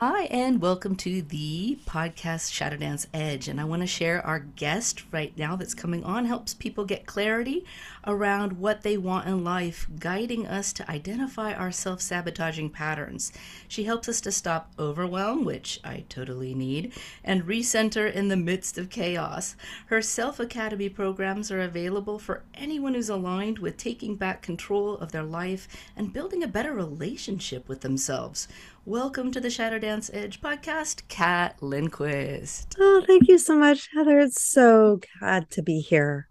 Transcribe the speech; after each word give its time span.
Hi, 0.00 0.22
and 0.30 0.62
welcome 0.62 0.96
to 0.96 1.20
the 1.20 1.78
podcast 1.84 2.50
Shadow 2.50 2.78
Dance 2.78 3.06
Edge. 3.12 3.48
And 3.48 3.60
I 3.60 3.64
want 3.64 3.82
to 3.82 3.86
share 3.86 4.26
our 4.26 4.38
guest 4.38 5.04
right 5.12 5.36
now 5.36 5.56
that's 5.56 5.74
coming 5.74 6.04
on 6.04 6.24
helps 6.24 6.54
people 6.54 6.86
get 6.86 7.04
clarity 7.04 7.66
around 8.06 8.54
what 8.54 8.80
they 8.80 8.96
want 8.96 9.28
in 9.28 9.44
life, 9.44 9.86
guiding 9.98 10.46
us 10.46 10.72
to 10.72 10.90
identify 10.90 11.52
our 11.52 11.70
self 11.70 12.00
sabotaging 12.00 12.70
patterns. 12.70 13.30
She 13.68 13.84
helps 13.84 14.08
us 14.08 14.22
to 14.22 14.32
stop 14.32 14.72
overwhelm, 14.78 15.44
which 15.44 15.78
I 15.84 16.04
totally 16.08 16.54
need, 16.54 16.94
and 17.22 17.42
recenter 17.42 18.10
in 18.10 18.28
the 18.28 18.38
midst 18.38 18.78
of 18.78 18.88
chaos. 18.88 19.54
Her 19.88 20.00
Self 20.00 20.40
Academy 20.40 20.88
programs 20.88 21.50
are 21.50 21.60
available 21.60 22.18
for 22.18 22.42
anyone 22.54 22.94
who's 22.94 23.10
aligned 23.10 23.58
with 23.58 23.76
taking 23.76 24.16
back 24.16 24.40
control 24.40 24.96
of 24.96 25.12
their 25.12 25.24
life 25.24 25.68
and 25.94 26.10
building 26.10 26.42
a 26.42 26.48
better 26.48 26.72
relationship 26.72 27.68
with 27.68 27.82
themselves. 27.82 28.48
Welcome 28.86 29.30
to 29.32 29.40
the 29.40 29.50
Shadow 29.50 29.78
Dance 29.78 30.10
Edge 30.14 30.40
podcast, 30.40 31.02
Kat 31.08 31.62
Lindquist. 31.62 32.76
Oh, 32.80 33.04
thank 33.06 33.28
you 33.28 33.36
so 33.36 33.54
much, 33.54 33.90
Heather. 33.94 34.18
It's 34.20 34.42
so 34.42 35.00
glad 35.18 35.50
to 35.50 35.62
be 35.62 35.80
here. 35.80 36.28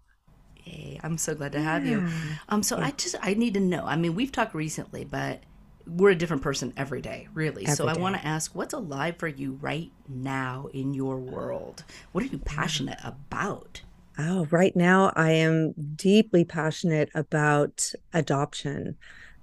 Hey, 0.54 0.98
I'm 1.04 1.16
so 1.16 1.36
glad 1.36 1.52
to 1.52 1.60
have 1.60 1.86
you. 1.86 2.08
Um, 2.48 2.64
so 2.64 2.76
yeah. 2.76 2.86
I 2.86 2.90
just 2.90 3.14
I 3.22 3.34
need 3.34 3.54
to 3.54 3.60
know. 3.60 3.84
I 3.86 3.94
mean, 3.94 4.16
we've 4.16 4.32
talked 4.32 4.52
recently, 4.52 5.04
but 5.04 5.44
we're 5.86 6.10
a 6.10 6.16
different 6.16 6.42
person 6.42 6.72
every 6.76 7.00
day, 7.00 7.28
really. 7.34 7.66
Every 7.66 7.76
so 7.76 7.86
I 7.86 7.96
want 7.96 8.16
to 8.16 8.26
ask, 8.26 8.52
what's 8.52 8.74
alive 8.74 9.16
for 9.16 9.28
you 9.28 9.52
right 9.60 9.92
now 10.08 10.68
in 10.74 10.92
your 10.92 11.18
world? 11.18 11.84
What 12.10 12.24
are 12.24 12.28
you 12.28 12.38
passionate 12.38 12.98
about? 13.04 13.82
Oh, 14.18 14.48
right 14.50 14.74
now 14.74 15.12
I 15.14 15.32
am 15.32 15.72
deeply 15.94 16.44
passionate 16.44 17.10
about 17.14 17.92
adoption. 18.12 18.96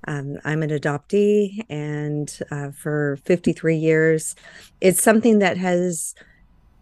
Um, 0.07 0.37
I'm 0.45 0.63
an 0.63 0.69
adoptee, 0.69 1.65
and 1.69 2.39
uh, 2.49 2.71
for 2.71 3.19
53 3.25 3.75
years, 3.75 4.35
it's 4.79 5.03
something 5.03 5.39
that 5.39 5.57
has 5.57 6.15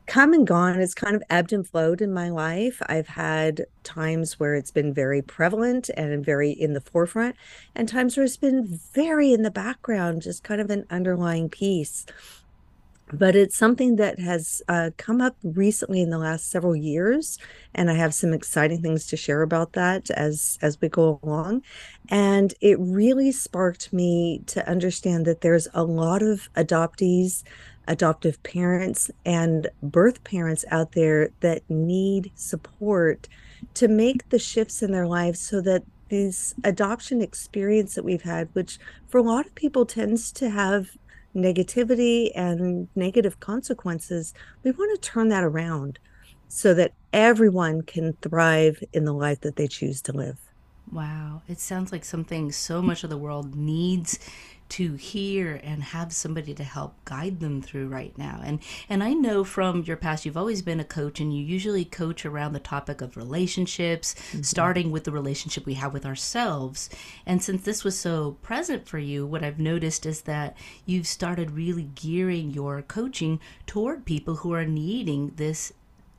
come 0.05 0.33
and 0.33 0.45
gone. 0.45 0.79
It's 0.79 0.93
kind 0.93 1.15
of 1.15 1.23
ebbed 1.29 1.51
and 1.51 1.67
flowed 1.67 2.01
in 2.01 2.13
my 2.13 2.29
life. 2.29 2.81
I've 2.87 3.07
had 3.07 3.65
times 3.83 4.39
where 4.39 4.53
it's 4.53 4.71
been 4.71 4.93
very 4.93 5.23
prevalent 5.23 5.89
and 5.97 6.23
very 6.23 6.51
in 6.51 6.73
the 6.73 6.81
forefront, 6.81 7.35
and 7.75 7.89
times 7.89 8.15
where 8.15 8.25
it's 8.25 8.37
been 8.37 8.79
very 8.93 9.33
in 9.33 9.41
the 9.41 9.51
background, 9.51 10.21
just 10.21 10.43
kind 10.43 10.61
of 10.61 10.69
an 10.69 10.85
underlying 10.91 11.49
piece 11.49 12.05
but 13.17 13.35
it's 13.35 13.57
something 13.57 13.95
that 13.95 14.19
has 14.19 14.61
uh, 14.67 14.91
come 14.97 15.21
up 15.21 15.35
recently 15.43 16.01
in 16.01 16.09
the 16.09 16.17
last 16.17 16.49
several 16.49 16.75
years 16.75 17.37
and 17.73 17.89
i 17.89 17.93
have 17.93 18.13
some 18.13 18.33
exciting 18.33 18.81
things 18.81 19.07
to 19.07 19.17
share 19.17 19.41
about 19.41 19.73
that 19.73 20.09
as 20.11 20.57
as 20.61 20.79
we 20.81 20.89
go 20.89 21.19
along. 21.23 21.61
And 22.09 22.53
it 22.61 22.77
really 22.79 23.31
sparked 23.31 23.93
me 23.93 24.41
to 24.47 24.67
understand 24.67 25.25
that 25.25 25.41
there's 25.41 25.67
a 25.73 25.83
lot 25.83 26.21
of 26.21 26.49
adoptees 26.55 27.43
adoptive 27.87 28.41
parents 28.41 29.11
and 29.25 29.67
birth 29.83 30.23
parents 30.23 30.65
out 30.71 30.93
there 30.93 31.29
that 31.41 31.61
need 31.69 32.31
support 32.33 33.27
to 33.75 33.87
make 33.87 34.27
the 34.29 34.39
shifts 34.39 34.81
in 34.81 34.91
their 34.91 35.05
lives 35.05 35.39
so 35.39 35.61
that 35.61 35.83
this 36.09 36.55
adoption 36.63 37.21
experience 37.21 37.93
that 37.93 38.03
we've 38.03 38.23
had 38.23 38.49
which 38.53 38.79
for 39.07 39.19
a 39.19 39.23
lot 39.23 39.45
of 39.45 39.53
people 39.53 39.85
tends 39.85 40.31
to 40.31 40.49
have 40.49 40.97
negativity 41.35 42.31
and 42.35 42.87
negative 42.95 43.39
consequences, 43.39 44.33
we 44.63 44.71
want 44.71 45.01
to 45.01 45.09
turn 45.09 45.29
that 45.29 45.43
around 45.43 45.99
so 46.47 46.73
that 46.73 46.93
everyone 47.11 47.81
can 47.81 48.13
thrive 48.21 48.83
in 48.93 49.05
the 49.05 49.13
life 49.13 49.41
that 49.41 49.55
they 49.55 49.67
choose 49.67 50.01
to 50.01 50.13
live. 50.13 50.39
Wow. 50.91 51.41
It 51.47 51.59
sounds 51.59 51.91
like 51.91 52.05
something 52.05 52.51
so 52.51 52.81
much 52.81 53.03
of 53.03 53.09
the 53.09 53.17
world 53.17 53.55
needs 53.55 54.19
to 54.67 54.95
hear 54.95 55.59
and 55.63 55.83
have 55.83 56.11
somebody 56.11 56.53
to 56.53 56.63
help 56.63 56.93
guide 57.05 57.39
them 57.39 57.61
through 57.61 57.87
right 57.87 58.17
now. 58.17 58.41
And 58.43 58.59
and 58.89 59.03
I 59.03 59.13
know 59.13 59.43
from 59.43 59.83
your 59.83 59.97
past 59.97 60.25
you've 60.25 60.37
always 60.37 60.61
been 60.61 60.79
a 60.79 60.85
coach 60.85 61.19
and 61.19 61.35
you 61.35 61.43
usually 61.43 61.85
coach 61.85 62.25
around 62.25 62.53
the 62.53 62.59
topic 62.59 63.01
of 63.01 63.15
relationships, 63.15 64.15
mm-hmm. 64.15 64.41
starting 64.41 64.91
with 64.91 65.03
the 65.03 65.11
relationship 65.11 65.65
we 65.65 65.75
have 65.75 65.93
with 65.93 66.05
ourselves. 66.05 66.89
And 67.25 67.43
since 67.43 67.61
this 67.63 67.83
was 67.83 67.97
so 67.97 68.37
present 68.41 68.87
for 68.87 68.97
you, 68.97 69.25
what 69.25 69.43
I've 69.43 69.59
noticed 69.59 70.05
is 70.05 70.21
that 70.21 70.57
you've 70.85 71.07
started 71.07 71.51
really 71.51 71.89
gearing 71.95 72.51
your 72.51 72.81
coaching 72.81 73.39
toward 73.67 74.05
people 74.05 74.37
who 74.37 74.53
are 74.53 74.65
needing 74.65 75.33
this 75.35 75.73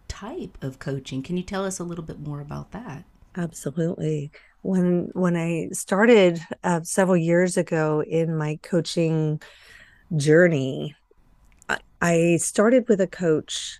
type 0.08 0.56
of 0.62 0.78
coaching. 0.78 1.22
Can 1.22 1.36
you 1.36 1.42
tell 1.42 1.64
us 1.64 1.80
a 1.80 1.84
little 1.84 2.04
bit 2.04 2.20
more 2.20 2.40
about 2.40 2.70
that? 2.72 3.04
Absolutely 3.36 4.30
when 4.66 5.10
when 5.12 5.36
I 5.36 5.68
started 5.72 6.40
uh, 6.64 6.80
several 6.82 7.16
years 7.16 7.56
ago 7.56 8.02
in 8.02 8.36
my 8.36 8.58
coaching 8.62 9.40
journey, 10.16 10.96
I, 11.68 11.78
I 12.02 12.36
started 12.38 12.88
with 12.88 13.00
a 13.00 13.06
coach 13.06 13.78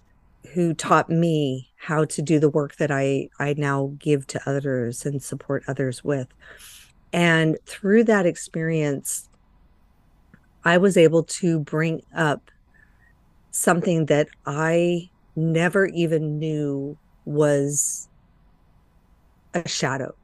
who 0.55 0.75
taught 0.75 1.11
me 1.11 1.73
how 1.77 2.05
to 2.05 2.23
do 2.23 2.39
the 2.39 2.49
work 2.49 2.77
that 2.77 2.93
I 2.93 3.29
I 3.41 3.55
now 3.59 3.95
give 3.99 4.29
to 4.29 4.49
others 4.49 5.05
and 5.05 5.21
support 5.21 5.65
others 5.67 6.05
with. 6.05 6.29
And 7.13 7.59
through 7.67 8.05
that 8.05 8.25
experience, 8.25 9.29
I 10.65 10.79
was 10.79 10.97
able 10.97 11.25
to 11.25 11.59
bring 11.59 12.03
up 12.15 12.51
something 13.51 14.07
that 14.07 14.29
I 14.47 15.11
never 15.35 15.87
even 15.87 16.39
knew 16.39 16.97
was 17.25 18.09
a 19.53 19.69
shadow 19.69 20.15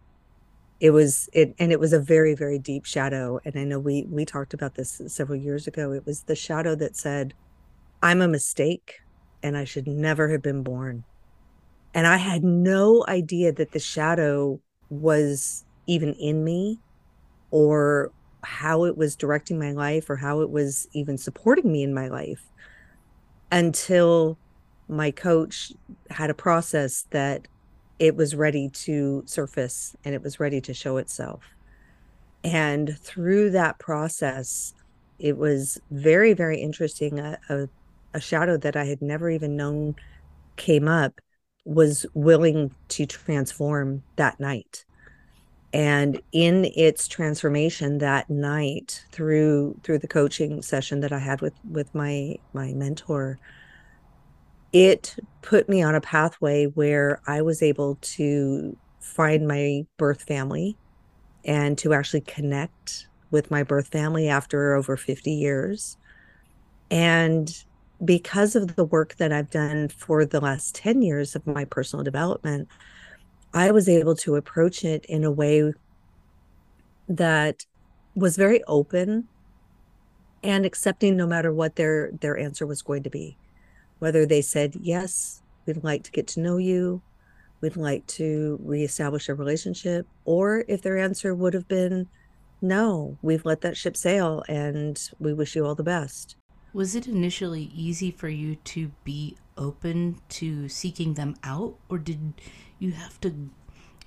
it 0.82 0.90
was 0.90 1.28
it 1.32 1.54
and 1.60 1.70
it 1.70 1.78
was 1.78 1.92
a 1.92 2.00
very 2.00 2.34
very 2.34 2.58
deep 2.58 2.84
shadow 2.84 3.38
and 3.44 3.56
i 3.56 3.62
know 3.62 3.78
we 3.78 4.04
we 4.10 4.24
talked 4.24 4.52
about 4.52 4.74
this 4.74 5.00
several 5.06 5.38
years 5.38 5.68
ago. 5.68 5.92
It 5.92 6.04
was 6.04 6.24
the 6.24 6.34
shadow 6.34 6.74
that 6.74 6.96
said 6.96 7.34
i'm 8.02 8.20
a 8.20 8.26
mistake 8.26 8.96
and 9.44 9.56
i 9.56 9.64
should 9.64 9.86
never 9.86 10.28
have 10.28 10.42
been 10.42 10.64
born. 10.64 11.04
And 11.94 12.04
i 12.06 12.16
had 12.16 12.42
no 12.42 13.04
idea 13.06 13.52
that 13.52 13.70
the 13.70 13.78
shadow 13.78 14.60
was 14.90 15.64
even 15.86 16.14
in 16.14 16.42
me 16.42 16.80
or 17.52 18.10
how 18.42 18.84
it 18.84 18.96
was 18.96 19.14
directing 19.14 19.60
my 19.60 19.70
life 19.70 20.10
or 20.10 20.16
how 20.16 20.40
it 20.40 20.50
was 20.50 20.88
even 20.94 21.16
supporting 21.16 21.70
me 21.70 21.84
in 21.84 21.94
my 21.94 22.08
life 22.08 22.42
until 23.52 24.36
my 24.88 25.12
coach 25.12 25.72
had 26.10 26.28
a 26.28 26.34
process 26.34 27.06
that 27.10 27.46
it 27.98 28.16
was 28.16 28.34
ready 28.34 28.68
to 28.68 29.22
surface 29.26 29.96
and 30.04 30.14
it 30.14 30.22
was 30.22 30.40
ready 30.40 30.60
to 30.62 30.74
show 30.74 30.96
itself. 30.96 31.42
And 32.44 32.98
through 32.98 33.50
that 33.50 33.78
process, 33.78 34.74
it 35.18 35.36
was 35.36 35.80
very, 35.90 36.32
very 36.32 36.60
interesting. 36.60 37.20
A, 37.20 37.38
a, 37.48 37.68
a 38.14 38.20
shadow 38.20 38.56
that 38.56 38.76
I 38.76 38.84
had 38.84 39.00
never 39.00 39.30
even 39.30 39.56
known 39.56 39.94
came 40.56 40.88
up 40.88 41.20
was 41.64 42.04
willing 42.14 42.74
to 42.88 43.06
transform 43.06 44.02
that 44.16 44.40
night 44.40 44.84
and 45.72 46.20
in 46.32 46.70
its 46.76 47.08
transformation 47.08 47.98
that 47.98 48.28
night 48.28 49.04
through 49.10 49.78
through 49.82 49.98
the 49.98 50.08
coaching 50.08 50.60
session 50.60 51.00
that 51.00 51.12
i 51.12 51.18
had 51.18 51.40
with 51.40 51.54
with 51.70 51.94
my 51.94 52.36
my 52.52 52.72
mentor 52.74 53.38
it 54.72 55.16
put 55.42 55.68
me 55.68 55.82
on 55.82 55.94
a 55.94 56.00
pathway 56.00 56.66
where 56.66 57.20
I 57.26 57.42
was 57.42 57.62
able 57.62 57.96
to 58.02 58.76
find 59.00 59.46
my 59.46 59.84
birth 59.98 60.22
family 60.22 60.76
and 61.44 61.76
to 61.78 61.92
actually 61.92 62.22
connect 62.22 63.08
with 63.30 63.50
my 63.50 63.62
birth 63.62 63.88
family 63.88 64.28
after 64.28 64.74
over 64.74 64.96
50 64.96 65.30
years. 65.30 65.96
And 66.90 67.64
because 68.04 68.56
of 68.56 68.76
the 68.76 68.84
work 68.84 69.16
that 69.16 69.32
I've 69.32 69.50
done 69.50 69.88
for 69.88 70.24
the 70.24 70.40
last 70.40 70.74
10 70.74 71.02
years 71.02 71.34
of 71.34 71.46
my 71.46 71.64
personal 71.64 72.04
development, 72.04 72.68
I 73.54 73.70
was 73.70 73.88
able 73.88 74.14
to 74.16 74.36
approach 74.36 74.84
it 74.84 75.04
in 75.06 75.24
a 75.24 75.30
way 75.30 75.72
that 77.08 77.66
was 78.14 78.36
very 78.36 78.62
open 78.64 79.28
and 80.42 80.64
accepting 80.64 81.16
no 81.16 81.26
matter 81.26 81.52
what 81.52 81.76
their 81.76 82.10
their 82.20 82.36
answer 82.36 82.66
was 82.66 82.82
going 82.82 83.02
to 83.02 83.10
be 83.10 83.36
whether 84.02 84.26
they 84.26 84.42
said, 84.42 84.74
Yes, 84.80 85.42
we'd 85.64 85.84
like 85.84 86.02
to 86.02 86.10
get 86.10 86.26
to 86.26 86.40
know 86.40 86.56
you, 86.56 87.00
we'd 87.60 87.76
like 87.76 88.04
to 88.08 88.58
reestablish 88.60 89.28
a 89.28 89.34
relationship, 89.34 90.08
or 90.24 90.64
if 90.66 90.82
their 90.82 90.98
answer 90.98 91.36
would 91.36 91.54
have 91.54 91.68
been, 91.68 92.08
No, 92.60 93.16
we've 93.22 93.44
let 93.44 93.60
that 93.60 93.76
ship 93.76 93.96
sail 93.96 94.42
and 94.48 95.00
we 95.20 95.32
wish 95.32 95.54
you 95.54 95.64
all 95.64 95.76
the 95.76 95.84
best. 95.84 96.34
Was 96.72 96.96
it 96.96 97.06
initially 97.06 97.70
easy 97.72 98.10
for 98.10 98.28
you 98.28 98.56
to 98.56 98.90
be 99.04 99.36
open 99.56 100.18
to 100.30 100.68
seeking 100.68 101.14
them 101.14 101.36
out, 101.44 101.76
or 101.88 101.98
did 101.98 102.34
you 102.80 102.90
have 102.90 103.20
to 103.20 103.50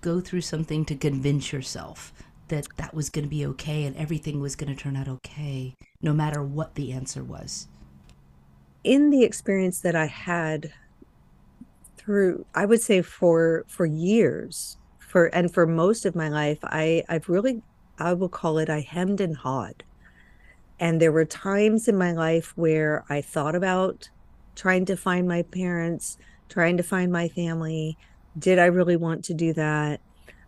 go 0.01 0.19
through 0.19 0.41
something 0.41 0.83
to 0.83 0.95
convince 0.95 1.53
yourself 1.53 2.12
that 2.50 2.68
that 2.75 2.94
was 2.94 3.09
going 3.09 3.24
to 3.24 3.30
be 3.30 3.45
okay 3.45 3.86
and 3.86 3.95
everything 3.95 4.41
was 4.41 4.57
going 4.57 4.75
to 4.75 4.83
turn 4.83 4.98
out 4.98 5.07
okay, 5.07 5.74
no 6.01 6.12
matter 6.12 6.44
what 6.44 6.75
the 6.75 6.91
answer 6.91 7.24
was? 7.24 7.69
In 8.85 9.11
the 9.11 9.23
experience 9.25 9.81
that 9.81 9.95
I 9.95 10.07
had 10.07 10.73
through 11.97 12.45
I 12.55 12.65
would 12.65 12.81
say 12.81 13.01
for 13.01 13.65
for 13.67 13.85
years 13.85 14.77
for 14.99 15.27
and 15.27 15.53
for 15.53 15.67
most 15.67 16.05
of 16.05 16.15
my 16.15 16.29
life 16.29 16.59
I 16.63 17.03
I've 17.09 17.29
really 17.29 17.63
I 17.99 18.13
will 18.13 18.29
call 18.29 18.59
it 18.59 18.69
I 18.69 18.81
hemmed 18.81 19.21
and 19.21 19.37
hawed 19.37 19.83
And 20.79 21.01
there 21.01 21.11
were 21.11 21.25
times 21.25 21.87
in 21.87 21.97
my 21.97 22.11
life 22.11 22.53
where 22.57 23.05
I 23.09 23.21
thought 23.21 23.55
about 23.55 24.09
trying 24.55 24.85
to 24.85 24.97
find 24.97 25.27
my 25.27 25.43
parents, 25.43 26.17
trying 26.49 26.77
to 26.77 26.83
find 26.83 27.11
my 27.11 27.29
family. 27.29 27.97
Did 28.38 28.59
I 28.59 28.65
really 28.65 28.97
want 28.97 29.25
to 29.25 29.33
do 29.33 29.53
that? 29.53 30.01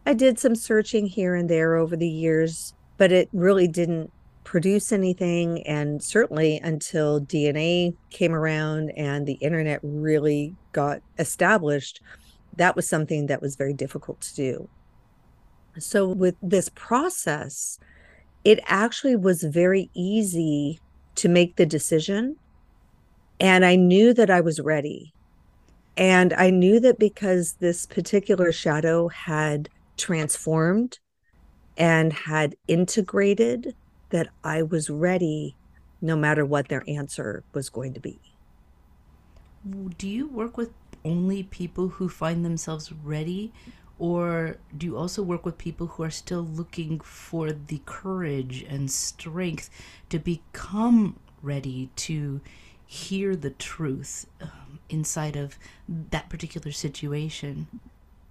I 0.05 0.13
did 0.13 0.39
some 0.39 0.55
searching 0.55 1.07
here 1.07 1.35
and 1.35 1.49
there 1.49 1.75
over 1.75 1.95
the 1.97 2.09
years, 2.09 2.73
but 2.97 3.11
it 3.11 3.29
really 3.33 3.67
didn't 3.67 4.11
produce 4.47 4.93
anything. 4.93 5.61
And 5.67 6.01
certainly 6.01 6.57
until 6.63 7.19
DNA 7.19 7.93
came 8.11 8.33
around 8.33 8.91
and 8.91 9.27
the 9.27 9.33
internet 9.33 9.81
really 9.83 10.55
got 10.71 11.01
established, 11.19 12.01
that 12.55 12.73
was 12.73 12.87
something 12.87 13.27
that 13.27 13.41
was 13.41 13.57
very 13.57 13.73
difficult 13.73 14.21
to 14.21 14.35
do. 14.35 14.69
So, 15.79 16.07
with 16.07 16.35
this 16.41 16.69
process, 16.69 17.77
it 18.45 18.59
actually 18.67 19.17
was 19.17 19.43
very 19.43 19.89
easy 19.93 20.79
to 21.15 21.27
make 21.27 21.57
the 21.57 21.65
decision. 21.65 22.37
And 23.41 23.65
I 23.65 23.75
knew 23.75 24.13
that 24.13 24.29
I 24.29 24.39
was 24.39 24.61
ready. 24.61 25.13
And 25.97 26.31
I 26.33 26.51
knew 26.51 26.79
that 26.79 26.97
because 26.97 27.57
this 27.59 27.85
particular 27.85 28.53
shadow 28.53 29.09
had 29.09 29.67
transformed 29.97 30.99
and 31.77 32.13
had 32.13 32.55
integrated 32.69 33.75
that 34.09 34.29
I 34.43 34.61
was 34.61 34.89
ready 34.89 35.55
no 36.01 36.15
matter 36.15 36.45
what 36.45 36.69
their 36.69 36.83
answer 36.87 37.43
was 37.53 37.69
going 37.69 37.93
to 37.93 37.99
be. 37.99 38.19
Do 39.97 40.07
you 40.07 40.27
work 40.27 40.57
with 40.57 40.71
only 41.03 41.43
people 41.43 41.89
who 41.89 42.09
find 42.09 42.45
themselves 42.45 42.91
ready? 42.91 43.51
Or 43.99 44.57
do 44.77 44.85
you 44.85 44.97
also 44.97 45.23
work 45.23 45.45
with 45.45 45.57
people 45.57 45.87
who 45.87 46.03
are 46.03 46.11
still 46.11 46.43
looking 46.43 46.99
for 46.99 47.51
the 47.51 47.81
courage 47.85 48.63
and 48.69 48.91
strength 48.91 49.69
to 50.09 50.19
become 50.19 51.19
ready 51.41 51.89
to 51.95 52.41
hear 52.85 53.35
the 53.35 53.49
truth 53.49 54.27
um, 54.39 54.79
inside 54.89 55.35
of 55.35 55.57
that 55.87 56.29
particular 56.29 56.71
situation? 56.71 57.67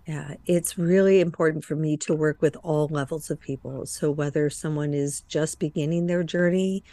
Yeah, 0.06 0.34
it's 0.46 0.78
really 0.78 1.20
important 1.20 1.64
for 1.64 1.74
me 1.74 1.96
to 1.98 2.14
work 2.14 2.40
with 2.40 2.56
all 2.62 2.86
levels 2.88 3.30
of 3.30 3.40
people. 3.40 3.86
So, 3.86 4.10
whether 4.10 4.48
someone 4.50 4.94
is 4.94 5.22
just 5.22 5.58
beginning 5.58 6.06
their 6.06 6.22
journey 6.22 6.84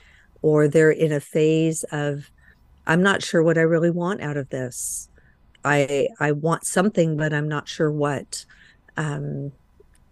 or 0.41 0.67
they're 0.67 0.91
in 0.91 1.11
a 1.11 1.19
phase 1.19 1.83
of, 1.91 2.31
I'm 2.87 3.03
not 3.03 3.23
sure 3.23 3.43
what 3.43 3.57
I 3.57 3.61
really 3.61 3.91
want 3.91 4.21
out 4.21 4.37
of 4.37 4.49
this. 4.49 5.09
I 5.65 6.09
I 6.19 6.31
want 6.33 6.65
something, 6.65 7.17
but 7.17 7.33
I'm 7.33 7.49
not 7.49 7.69
sure 7.69 7.91
what. 7.91 8.45
Um, 8.97 9.53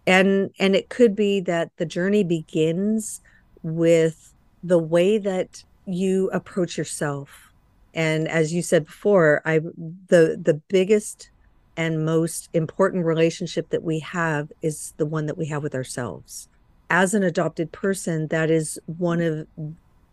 and 0.07 0.51
and 0.59 0.75
it 0.75 0.89
could 0.89 1.15
be 1.15 1.39
that 1.41 1.71
the 1.77 1.85
journey 1.85 2.23
begins 2.23 3.21
with 3.63 4.33
the 4.63 4.79
way 4.79 5.17
that 5.17 5.63
you 5.85 6.29
approach 6.31 6.77
yourself. 6.77 7.53
And 7.93 8.27
as 8.27 8.53
you 8.53 8.61
said 8.61 8.85
before, 8.85 9.41
I 9.45 9.59
the 9.59 10.39
the 10.41 10.61
biggest 10.69 11.29
and 11.77 12.05
most 12.05 12.49
important 12.53 13.05
relationship 13.05 13.69
that 13.69 13.83
we 13.83 13.99
have 13.99 14.51
is 14.61 14.93
the 14.97 15.05
one 15.05 15.25
that 15.25 15.37
we 15.37 15.47
have 15.47 15.63
with 15.63 15.75
ourselves. 15.75 16.47
As 16.89 17.13
an 17.13 17.23
adopted 17.23 17.71
person, 17.71 18.27
that 18.27 18.51
is 18.51 18.79
one 18.85 19.21
of 19.21 19.47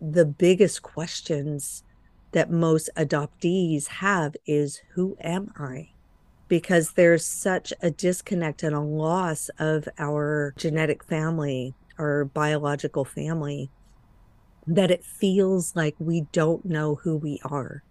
the 0.00 0.25
biggest 0.25 0.82
questions 0.82 1.82
that 2.32 2.50
most 2.50 2.88
adoptees 2.96 3.88
have 3.88 4.37
is 4.46 4.81
who 4.93 5.16
am 5.20 5.52
I? 5.58 5.90
Because 6.46 6.93
there's 6.93 7.26
such 7.26 7.72
a 7.82 7.90
disconnect 7.90 8.62
and 8.62 8.75
a 8.75 8.81
loss 8.81 9.50
of 9.58 9.88
our 9.99 10.55
genetic 10.56 11.05
family, 11.05 11.75
our 11.99 12.25
biological 12.25 13.05
family, 13.05 13.70
that 14.66 14.90
it 14.90 15.05
feels 15.05 15.75
like 15.75 15.96
we 15.99 16.22
don't 16.32 16.64
know 16.64 16.94
who 16.96 17.16
we 17.16 17.40
are 17.44 17.82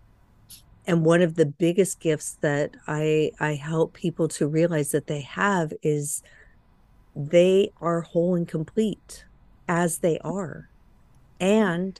and 0.87 1.05
one 1.05 1.21
of 1.21 1.35
the 1.35 1.45
biggest 1.45 1.99
gifts 1.99 2.37
that 2.41 2.75
i 2.87 3.31
i 3.39 3.53
help 3.53 3.93
people 3.93 4.27
to 4.27 4.47
realize 4.47 4.91
that 4.91 5.07
they 5.07 5.21
have 5.21 5.71
is 5.83 6.23
they 7.17 7.71
are 7.81 8.01
whole 8.01 8.35
and 8.35 8.47
complete 8.47 9.25
as 9.67 9.99
they 9.99 10.19
are. 10.19 10.69
And 11.39 11.99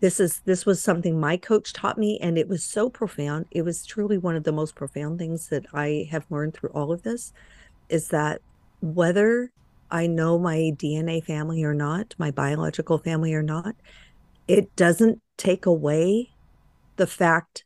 this 0.00 0.18
is 0.18 0.40
this 0.44 0.66
was 0.66 0.82
something 0.82 1.20
my 1.20 1.36
coach 1.36 1.72
taught 1.72 1.98
me 1.98 2.18
and 2.20 2.36
it 2.36 2.48
was 2.48 2.64
so 2.64 2.90
profound. 2.90 3.46
It 3.50 3.62
was 3.62 3.86
truly 3.86 4.18
one 4.18 4.34
of 4.34 4.44
the 4.44 4.52
most 4.52 4.74
profound 4.74 5.18
things 5.18 5.48
that 5.48 5.66
i 5.72 6.08
have 6.10 6.24
learned 6.30 6.54
through 6.54 6.70
all 6.70 6.90
of 6.90 7.02
this 7.02 7.32
is 7.88 8.08
that 8.08 8.40
whether 8.80 9.52
i 9.90 10.06
know 10.06 10.38
my 10.38 10.72
dna 10.76 11.22
family 11.22 11.62
or 11.62 11.74
not 11.74 12.14
my 12.18 12.30
biological 12.30 12.96
family 12.96 13.34
or 13.34 13.42
not 13.42 13.74
it 14.48 14.74
doesn't 14.74 15.20
take 15.36 15.66
away 15.66 16.30
the 16.96 17.06
fact 17.06 17.64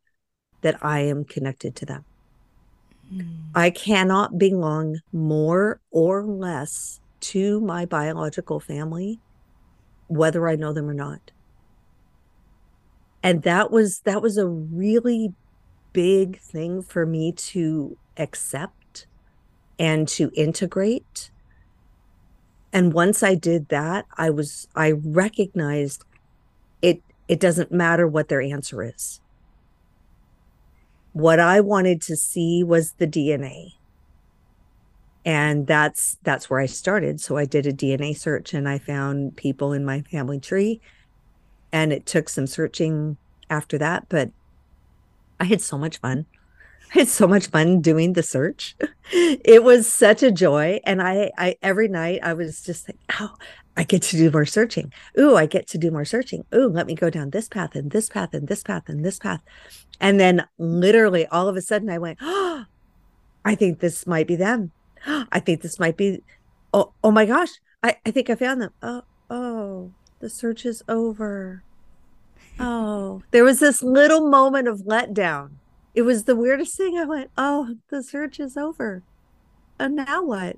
that 0.65 0.83
I 0.83 1.01
am 1.01 1.25
connected 1.25 1.77
to 1.77 1.87
them. 1.87 2.05
Mm. 3.13 3.51
I 3.55 3.69
cannot 3.69 4.39
belong 4.39 5.01
more 5.13 5.79
or 5.91 6.25
less 6.25 7.01
to 7.21 7.61
my 7.61 7.85
biological 7.85 8.61
family, 8.61 9.21
whether 10.09 10.49
I 10.49 10.57
know 10.57 10.73
them 10.73 10.89
or 10.89 10.95
not. 10.95 11.31
And 13.23 13.43
that 13.43 13.71
was 13.71 14.01
that 14.01 14.23
was 14.23 14.39
a 14.39 14.47
really 14.47 15.35
big 15.93 16.41
thing 16.41 16.83
for 16.83 17.05
me 17.05 17.33
to 17.33 17.99
accept 18.17 19.07
and 19.79 20.09
to 20.09 20.31
integrate. 20.35 21.31
And 22.73 22.95
once 22.95 23.23
I 23.23 23.35
did 23.35 23.69
that, 23.69 24.07
I 24.17 24.31
was 24.31 24.67
I 24.75 24.93
recognized 24.93 26.05
it 26.81 27.03
it 27.29 27.39
doesn't 27.39 27.71
matter 27.71 28.09
what 28.09 28.29
their 28.29 28.41
answer 28.41 28.83
is 28.83 29.21
what 31.15 31.39
I 31.39 31.61
wanted 31.61 32.03
to 32.03 32.17
see 32.17 32.63
was 32.63 32.93
the 32.99 33.07
DNA. 33.07 33.75
And 35.25 35.67
that's 35.67 36.19
that's 36.23 36.51
where 36.51 36.61
I 36.61 36.67
started. 36.67 37.21
So 37.21 37.39
I 37.39 37.47
did 37.47 37.67
a 37.67 37.73
DNA 37.73 38.19
search 38.19 38.53
and 38.53 38.69
I 38.69 38.79
found 38.79 39.37
people 39.37 39.73
in 39.73 39.85
my 39.85 40.03
family 40.03 40.39
tree. 40.39 40.83
And 41.73 41.93
it 41.93 42.05
took 42.05 42.29
some 42.29 42.47
searching 42.47 43.17
after 43.49 43.79
that, 43.79 44.09
but 44.09 44.31
I 45.41 45.45
had 45.45 45.63
so 45.63 45.79
much 45.79 45.99
fun. 45.99 46.27
I 46.95 46.99
had 47.01 47.09
so 47.09 47.27
much 47.27 47.47
fun 47.47 47.81
doing 47.81 48.13
the 48.13 48.23
search. 48.23 48.77
It 49.13 49.63
was 49.63 49.87
such 49.87 50.23
a 50.23 50.33
joy. 50.33 50.81
And 50.85 51.03
I, 51.03 51.31
I 51.37 51.57
every 51.63 51.89
night 51.89 52.21
I 52.23 52.33
was 52.33 52.63
just 52.63 52.89
like, 52.89 52.97
oh, 53.21 53.35
I 53.77 53.83
get 53.83 54.03
to 54.03 54.17
do 54.17 54.31
more 54.31 54.47
searching. 54.47 54.93
Ooh, 55.19 55.37
I 55.37 55.47
get 55.47 55.67
to 55.69 55.79
do 55.79 55.91
more 55.91 56.05
searching. 56.05 56.45
Ooh, 56.55 56.69
let 56.69 56.87
me 56.87 56.95
go 56.95 57.11
down 57.11 57.31
this 57.31 57.49
path 57.49 57.75
and 57.75 57.91
this 57.91 58.09
path 58.09 58.33
and 58.33 58.47
this 58.47 58.63
path 58.63 58.89
and 58.89 59.05
this 59.05 59.19
path. 59.19 59.41
And 60.01 60.21
then 60.21 60.47
literally 60.59 61.27
all 61.27 61.49
of 61.49 61.57
a 61.57 61.63
sudden 61.63 61.91
I 61.91 61.99
went, 61.99 62.19
oh, 62.21 62.65
I 63.45 63.55
think 63.55 63.81
this 63.81 64.07
might 64.07 64.27
be 64.27 64.37
them. 64.37 64.71
I 65.07 65.41
think 65.41 65.63
this 65.63 65.79
might 65.79 65.97
be, 65.97 66.23
oh, 66.73 66.93
oh 67.03 67.11
my 67.11 67.27
gosh, 67.27 67.51
I, 67.83 67.97
I 68.07 68.11
think 68.11 68.31
I 68.31 68.37
found 68.37 68.63
them. 68.63 68.73
Oh, 68.83 69.03
oh, 69.29 69.93
the 70.21 70.31
search 70.31 70.65
is 70.65 70.83
over. 70.89 71.63
Oh, 72.59 73.23
there 73.33 73.45
was 73.45 73.59
this 73.59 73.83
little 73.83 74.31
moment 74.31 74.69
of 74.69 74.83
letdown. 74.83 75.51
It 75.95 76.03
was 76.03 76.25
the 76.25 76.37
weirdest 76.37 76.77
thing. 76.77 76.97
I 76.97 77.05
went, 77.05 77.31
oh, 77.37 77.77
the 77.91 78.03
search 78.03 78.41
is 78.41 78.57
over. 78.57 79.03
And 79.79 79.97
now 79.97 80.23
what? 80.25 80.57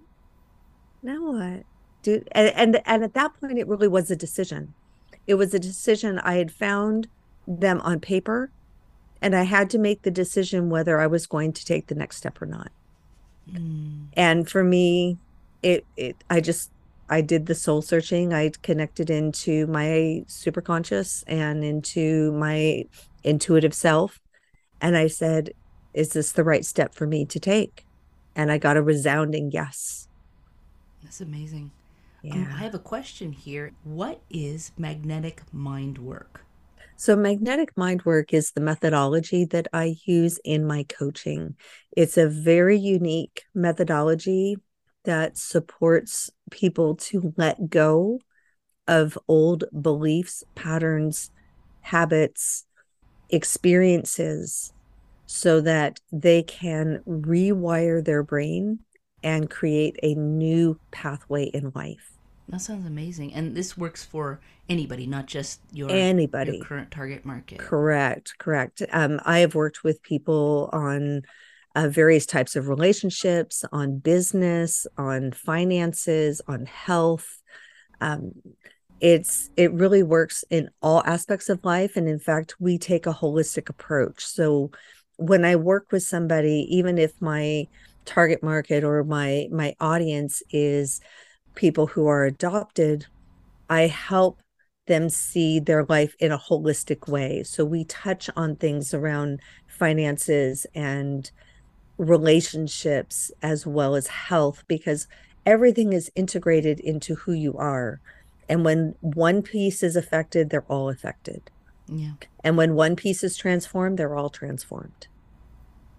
Now 1.03 1.33
what? 1.33 1.65
Dude, 2.07 2.29
and, 2.31 2.53
and 2.55 2.83
and 2.87 3.03
at 3.03 3.15
that 3.15 3.35
point 3.41 3.59
it 3.59 3.67
really 3.67 3.89
was 3.89 4.13
a 4.13 4.17
decision. 4.17 4.75
It 5.27 5.35
was 5.35 5.53
a 5.53 5.59
decision 5.59 6.21
I 6.21 6.35
had 6.35 6.53
found 6.53 7.09
them 7.49 7.81
on 7.81 7.99
paper 7.99 8.53
and 9.21 9.35
I 9.35 9.43
had 9.43 9.71
to 9.71 9.79
make 9.79 10.03
the 10.03 10.13
decision 10.13 10.71
whether 10.71 11.01
I 11.01 11.09
was 11.09 11.27
going 11.27 11.53
to 11.55 11.65
take 11.65 11.89
the 11.89 11.97
next 11.97 12.19
step 12.19 12.41
or 12.41 12.47
not. 12.47 12.71
Mm. 13.51 14.07
And 14.13 14.49
for 14.49 14.63
me, 14.63 15.19
it 15.65 15.85
it 15.97 16.15
I 16.31 16.41
just 16.41 16.71
I 17.09 17.23
did 17.23 17.47
the 17.47 17.57
soul 17.57 17.83
searching. 17.83 18.33
I 18.33 18.53
connected 18.63 19.11
into 19.11 19.67
my 19.67 20.23
superconscious 20.29 21.25
and 21.27 21.65
into 21.65 22.31
my 22.35 22.85
intuitive 23.25 23.75
self. 23.75 24.21
And 24.81 24.97
I 24.97 25.09
said, 25.09 25.51
is 25.93 26.11
this 26.11 26.31
the 26.31 26.45
right 26.45 26.65
step 26.65 26.95
for 26.95 27.09
me 27.09 27.25
to 27.25 27.41
take? 27.41 27.85
And 28.37 28.53
I 28.53 28.59
got 28.59 28.77
a 28.77 28.83
resounding 28.83 29.51
yes. 29.51 30.07
That's 31.03 31.21
amazing. 31.21 31.73
Yeah. 32.27 32.47
I 32.55 32.59
have 32.65 32.75
a 32.75 32.81
question 32.81 33.31
here. 33.31 33.71
What 33.85 34.21
is 34.31 34.73
magnetic 34.77 35.43
mind 35.53 35.99
work? 35.99 36.45
So, 36.97 37.15
magnetic 37.15 37.77
mind 37.77 38.05
work 38.05 38.35
is 38.35 38.51
the 38.51 38.61
methodology 38.61 39.45
that 39.47 39.69
I 39.73 39.97
use 40.07 40.41
in 40.45 40.67
my 40.67 40.85
coaching. 40.85 41.55
It's 41.97 42.17
a 42.17 42.29
very 42.29 42.79
unique 42.79 43.45
methodology 43.55 44.57
that 45.05 45.39
supports 45.39 46.31
people 46.51 46.97
to 46.97 47.33
let 47.37 47.71
go 47.71 48.19
of 48.89 49.17
old 49.29 49.65
beliefs, 49.81 50.43
patterns, 50.55 51.31
habits, 51.81 52.65
experiences 53.31 54.73
so 55.27 55.61
that 55.61 56.01
they 56.11 56.43
can 56.43 57.03
rewire 57.07 58.05
their 58.05 58.23
brain 58.23 58.81
and 59.23 59.51
create 59.51 59.97
a 60.03 60.15
new 60.15 60.79
pathway 60.91 61.45
in 61.45 61.73
life. 61.75 62.16
That 62.49 62.61
sounds 62.61 62.87
amazing. 62.87 63.35
And 63.35 63.57
this 63.57 63.77
works 63.77 64.05
for 64.05 64.41
anybody, 64.69 65.07
not 65.07 65.27
just 65.27 65.61
your 65.73 65.91
anybody 65.91 66.57
your 66.57 66.65
current 66.65 66.91
target 66.91 67.25
market. 67.25 67.59
Correct, 67.59 68.35
correct. 68.39 68.83
Um, 68.93 69.21
I 69.25 69.41
have 69.41 69.55
worked 69.55 69.83
with 69.83 70.03
people 70.03 70.71
on 70.73 71.23
uh, 71.75 71.89
various 71.89 72.25
types 72.25 72.57
of 72.57 72.69
relationships, 72.69 73.65
on 73.73 73.99
business, 73.99 74.87
on 74.97 75.33
finances, 75.33 76.41
on 76.47 76.67
health. 76.67 77.43
Um, 78.01 78.33
it's 79.01 79.51
it 79.57 79.73
really 79.73 80.03
works 80.03 80.45
in 80.49 80.71
all 80.81 81.03
aspects 81.05 81.49
of 81.49 81.65
life, 81.65 81.97
and 81.97 82.09
in 82.09 82.19
fact, 82.19 82.55
we 82.61 82.79
take 82.79 83.07
a 83.07 83.13
holistic 83.13 83.69
approach. 83.69 84.25
So 84.25 84.71
when 85.17 85.45
I 85.45 85.57
work 85.57 85.93
with 85.93 86.03
somebody, 86.03 86.67
even 86.71 86.97
if 86.97 87.13
my 87.21 87.67
target 88.05 88.43
market 88.43 88.85
or 88.85 89.03
my 89.05 89.49
my 89.51 89.75
audience 89.81 90.43
is 90.51 91.01
people 91.57 91.89
who 91.89 92.07
are 92.07 92.25
adopted, 92.25 93.07
I 93.69 93.89
help 93.89 94.41
them 94.87 95.09
see 95.09 95.59
their 95.59 95.85
life 95.85 96.15
in 96.21 96.31
a 96.31 96.39
holistic 96.39 97.09
way. 97.09 97.43
So 97.43 97.65
we 97.65 97.85
touch 97.85 98.31
on 98.37 98.57
things 98.57 98.95
around 98.95 99.41
finances 99.67 100.67
and 100.75 101.31
relationships 101.99 103.33
as 103.43 103.67
well 103.67 103.97
as 103.97 104.07
health 104.07 104.63
because 104.69 105.09
everything 105.45 105.93
is 105.93 106.11
integrated 106.15 106.79
into 106.81 107.17
who 107.17 107.33
you 107.33 107.55
are. 107.57 108.01
And 108.49 108.65
when 108.65 108.95
one 109.01 109.43
piece 109.43 109.83
is 109.83 109.97
affected, 109.97 110.51
they're 110.51 110.65
all 110.69 110.89
affected. 110.89 111.51
Yeah. 111.89 112.13
And 112.45 112.57
when 112.57 112.75
one 112.75 112.95
piece 112.95 113.25
is 113.25 113.37
transformed, 113.37 113.99
they're 113.99 114.15
all 114.15 114.31
transformed. 114.31 115.09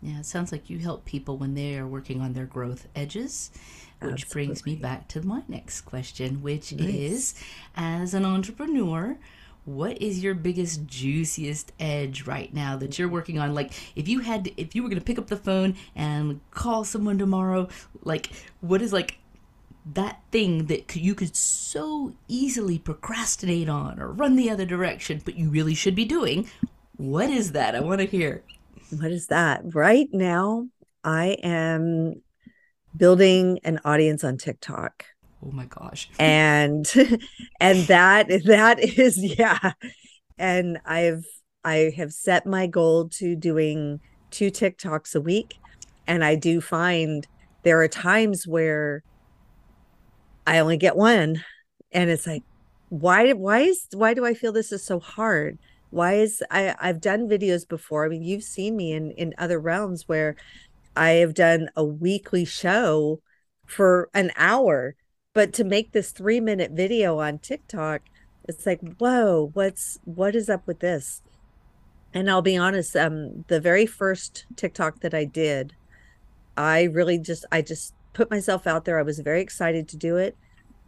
Yeah, 0.02 0.20
it 0.20 0.26
sounds 0.26 0.52
like 0.52 0.70
you 0.70 0.80
help 0.80 1.06
people 1.06 1.38
when 1.38 1.56
they 1.56 1.78
are 1.78 1.88
working 1.88 2.22
on 2.22 2.34
their 2.34 2.46
growth 2.46 2.88
edges, 2.96 3.52
which 4.00 4.24
Absolutely. 4.24 4.46
brings 4.46 4.66
me 4.66 4.76
back 4.76 5.08
to 5.10 5.26
my 5.26 5.44
next 5.48 5.82
question, 5.82 6.42
which 6.42 6.74
nice. 6.74 6.90
is 6.90 7.34
as 7.76 8.14
an 8.14 8.26
entrepreneur, 8.26 9.18
what 9.66 10.02
is 10.02 10.24
your 10.24 10.34
biggest 10.34 10.86
juiciest 10.86 11.72
edge 11.80 12.26
right 12.26 12.54
now 12.54 12.78
that 12.78 12.98
you're 12.98 13.08
mm-hmm. 13.08 13.16
working 13.16 13.40
on 13.40 13.54
like 13.54 13.74
if 13.98 14.08
you 14.08 14.22
had 14.22 14.46
to, 14.46 14.62
if 14.62 14.74
you 14.74 14.82
were 14.82 14.88
going 14.88 15.00
to 15.00 15.04
pick 15.04 15.20
up 15.20 15.28
the 15.28 15.36
phone 15.36 15.76
and 15.94 16.40
call 16.52 16.86
someone 16.86 17.18
tomorrow 17.18 17.68
like 18.02 18.30
what 18.62 18.82
is 18.82 18.94
like 18.94 19.18
that 19.86 20.22
thing 20.32 20.68
that 20.68 20.96
you 20.96 21.14
could 21.14 21.36
so 21.36 22.14
easily 22.30 22.80
procrastinate 22.80 23.68
on 23.68 24.00
or 24.00 24.10
run 24.10 24.38
the 24.38 24.50
other 24.50 24.66
direction 24.66 25.22
but 25.26 25.36
you 25.36 25.50
really 25.50 25.74
should 25.74 25.96
be 25.96 26.06
doing 26.06 26.50
what 26.96 27.30
is 27.30 27.52
that 27.52 27.76
i 27.76 27.82
want 27.82 28.00
to 28.00 28.08
hear 28.08 28.46
what 28.90 29.12
is 29.12 29.28
that? 29.28 29.62
Right 29.76 30.08
now, 30.14 30.68
I 31.04 31.38
am 31.44 32.22
building 32.98 33.60
an 33.64 33.80
audience 33.86 34.24
on 34.24 34.38
TikTok. 34.38 35.06
Oh 35.46 35.52
my 35.52 35.66
gosh. 35.66 36.10
And 36.20 36.86
and 37.60 37.80
that 37.88 38.28
that 38.46 38.80
is 38.80 39.18
yeah. 39.40 39.74
And 40.38 40.80
I've 40.86 41.26
I 41.64 41.94
have 41.98 42.14
set 42.14 42.46
my 42.46 42.68
goal 42.68 43.10
to 43.10 43.36
doing 43.36 44.00
two 44.32 44.52
TikToks 44.52 45.16
a 45.16 45.22
week 45.22 45.58
and 46.06 46.24
I 46.24 46.36
do 46.36 46.62
find 46.62 47.28
there 47.64 47.82
are 47.82 47.88
times 47.88 48.48
where 48.48 49.04
I 50.46 50.60
only 50.60 50.78
get 50.78 50.96
one 50.96 51.44
and 51.92 52.10
it's 52.10 52.28
like 52.28 52.44
why 52.90 53.32
why 53.34 53.60
is 53.60 53.88
why 53.94 54.14
do 54.14 54.26
I 54.26 54.34
feel 54.34 54.52
this 54.52 54.72
is 54.72 54.84
so 54.84 55.00
hard? 55.00 55.58
why 55.90 56.16
is 56.16 56.44
i 56.52 56.76
i've 56.80 57.02
done 57.02 57.28
videos 57.28 57.68
before 57.68 58.06
i 58.06 58.10
mean 58.10 58.24
you've 58.24 58.44
seen 58.44 58.76
me 58.76 58.92
in 58.92 59.12
in 59.12 59.34
other 59.38 59.60
realms 59.60 60.08
where 60.08 60.36
i 60.98 61.12
have 61.12 61.34
done 61.34 61.70
a 61.76 61.84
weekly 61.84 62.46
show 62.46 63.22
for 63.66 64.10
an 64.14 64.32
hour 64.36 64.96
but 65.34 65.54
to 65.54 65.64
make 65.64 65.92
this 65.92 66.12
three 66.12 66.40
minute 66.40 66.72
video 66.72 67.20
on 67.20 67.38
tiktok 67.38 68.02
it's 68.48 68.66
like 68.66 68.82
whoa 68.98 69.52
what's 69.54 70.00
what 70.04 70.36
is 70.36 70.50
up 70.50 70.66
with 70.66 70.80
this 70.80 71.22
and 72.14 72.30
i'll 72.30 72.42
be 72.42 72.58
honest 72.58 72.96
um 72.96 73.46
the 73.48 73.60
very 73.60 73.86
first 73.86 74.46
tiktok 74.56 75.00
that 75.02 75.14
i 75.14 75.24
did 75.24 75.74
i 76.56 76.84
really 76.84 77.18
just 77.18 77.46
i 77.52 77.62
just 77.62 77.94
put 78.14 78.32
myself 78.32 78.66
out 78.66 78.86
there 78.86 78.98
i 78.98 79.04
was 79.04 79.20
very 79.20 79.42
excited 79.42 79.88
to 79.88 79.98
do 79.98 80.18
it 80.18 80.36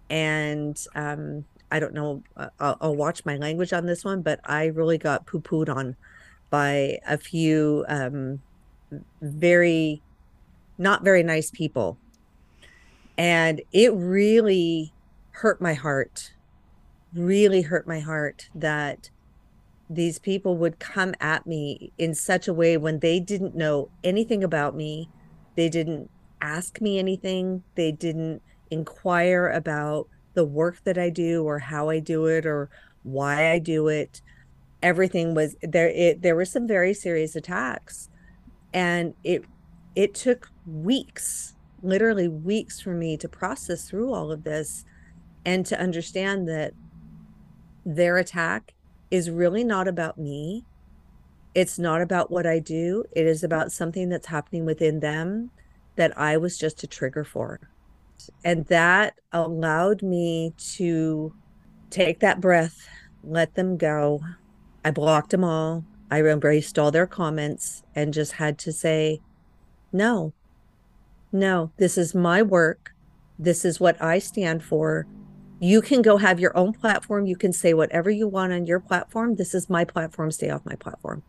and 0.10 0.86
um 0.96 1.46
I 1.72 1.80
don't 1.80 1.94
know. 1.94 2.24
Uh, 2.36 2.50
I'll, 2.60 2.78
I'll, 2.82 2.96
watch 2.96 3.26
my 3.26 3.36
language 3.36 3.74
on 3.74 3.86
this 3.86 4.04
one, 4.04 4.22
but 4.22 4.40
I 4.44 4.66
really 4.66 4.98
got 4.98 5.26
poo 5.26 5.40
pooed 5.40 5.74
on 5.74 5.96
by 6.50 7.00
a 7.08 7.18
few 7.18 7.86
um, 7.88 8.42
very 9.22 10.02
not 10.78 11.04
very 11.04 11.24
nice 11.24 11.52
people. 11.52 11.98
And 13.18 13.62
it 13.74 13.94
really 13.94 14.94
hurt 15.32 15.62
my 15.62 15.74
heart, 15.74 16.34
really 17.14 17.64
hurt 17.64 17.86
my 17.86 18.00
heart 18.00 18.50
that 18.56 19.10
these 19.90 20.20
people 20.20 20.58
would 20.58 20.80
come 20.80 21.14
at 21.20 21.46
me 21.46 21.92
in 21.98 22.14
such 22.14 22.48
a 22.48 22.54
way 22.54 22.78
when 22.78 23.00
they 23.00 23.20
didn't 23.20 23.56
know 23.56 23.90
anything 24.04 24.44
about 24.44 24.76
me. 24.76 25.10
They 25.56 25.68
didn't 25.68 26.10
ask 26.42 26.80
me 26.80 27.00
anything. 27.00 27.64
They 27.76 27.92
didn't 27.92 28.42
inquire 28.72 29.50
about 29.50 30.08
the 30.34 30.46
work 30.46 30.84
that 30.84 30.98
I 30.98 31.10
do 31.10 31.44
or 31.44 31.60
how 31.60 31.90
I 31.90 32.00
do 32.00 32.26
it 32.28 32.46
or 32.46 32.70
why 33.04 33.52
I 33.52 33.60
do 33.60 33.88
it. 33.88 34.22
Everything 34.82 35.34
was 35.34 35.56
there. 35.62 35.90
It, 35.90 36.22
there 36.22 36.36
were 36.36 36.46
some 36.46 36.68
very 36.68 36.94
serious 36.94 37.36
attacks, 37.36 38.10
and 38.74 39.14
it 39.24 39.44
it 39.96 40.14
took 40.14 40.50
weeks, 40.66 41.56
literally 41.82 42.28
weeks, 42.28 42.80
for 42.80 42.94
me 42.94 43.18
to 43.18 43.28
process 43.28 43.90
through 43.90 44.14
all 44.14 44.32
of 44.32 44.44
this, 44.44 44.86
and 45.46 45.66
to 45.66 45.80
understand 45.80 46.48
that 46.48 46.74
their 47.86 48.18
attack 48.18 48.74
is 49.12 49.30
really 49.30 49.64
not 49.64 49.88
about 49.88 50.18
me. 50.18 50.66
It's 51.56 51.80
not 51.80 52.02
about 52.02 52.30
what 52.30 52.46
I 52.46 52.60
do. 52.60 53.04
It 53.12 53.26
is 53.26 53.44
about 53.44 53.72
something 53.72 54.10
that's 54.10 54.28
happening 54.28 54.66
within 54.66 55.00
them 55.00 55.50
that 55.96 56.18
I 56.18 56.38
was 56.38 56.58
just 56.58 56.84
a 56.84 56.88
trigger 56.88 57.24
for. 57.24 57.60
And 58.44 58.66
that 58.68 59.16
allowed 59.34 60.04
me 60.04 60.54
to 60.76 61.34
take 61.90 62.20
that 62.20 62.40
breath, 62.40 62.88
let 63.24 63.56
them 63.56 63.78
go. 63.78 64.22
I 64.86 64.92
blocked 64.92 65.32
them 65.32 65.44
all. 65.44 65.84
I 66.12 66.22
embraced 66.24 66.80
all 66.80 66.92
their 66.92 67.08
comments 67.08 67.84
and 67.96 68.14
just 68.14 68.34
had 68.34 68.58
to 68.60 68.72
say, 68.72 69.22
no, 69.92 70.34
no, 71.32 71.72
this 71.78 71.98
is 71.98 72.16
my 72.16 72.42
work. 72.42 72.94
This 73.38 73.64
is 73.64 73.80
what 73.80 74.02
I 74.02 74.20
stand 74.20 74.64
for. 74.64 75.06
You 75.60 75.82
can 75.82 76.02
go 76.02 76.18
have 76.18 76.40
your 76.40 76.56
own 76.58 76.74
platform. 76.74 77.26
You 77.26 77.36
can 77.36 77.54
say 77.54 77.74
whatever 77.74 78.10
you 78.10 78.28
want 78.28 78.54
on 78.54 78.66
your 78.66 78.80
platform. 78.80 79.36
This 79.36 79.54
is 79.54 79.70
my 79.70 79.84
platform. 79.86 80.32
Stay 80.32 80.50
off 80.50 80.66
my 80.66 80.76
platform. 80.76 81.24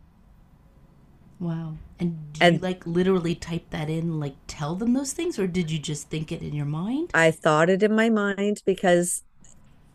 Wow. 1.39 1.77
And 1.99 2.33
did 2.33 2.43
and, 2.43 2.55
you 2.55 2.61
like 2.61 2.85
literally 2.85 3.35
type 3.35 3.69
that 3.71 3.89
in, 3.89 4.19
like 4.19 4.35
tell 4.47 4.75
them 4.75 4.93
those 4.93 5.11
things, 5.11 5.37
or 5.37 5.47
did 5.47 5.69
you 5.69 5.79
just 5.79 6.09
think 6.09 6.31
it 6.31 6.41
in 6.41 6.53
your 6.53 6.65
mind? 6.65 7.11
I 7.13 7.31
thought 7.31 7.69
it 7.69 7.83
in 7.83 7.95
my 7.95 8.09
mind 8.09 8.61
because 8.65 9.23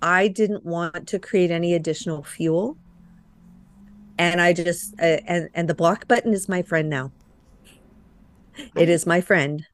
I 0.03 0.29
didn't 0.29 0.65
want 0.65 1.09
to 1.09 1.19
create 1.19 1.51
any 1.51 1.75
additional 1.75 2.23
fuel. 2.23 2.77
And 4.19 4.41
I 4.41 4.53
just 4.53 4.95
uh, 5.01 5.19
and 5.27 5.49
and 5.55 5.69
the 5.69 5.75
block 5.75 6.09
button 6.09 6.33
is 6.33 6.49
my 6.49 6.63
friend 6.63 6.89
now. 6.89 7.13
It 8.75 8.89
is 8.89 9.07
my 9.07 9.21
friend. 9.21 9.67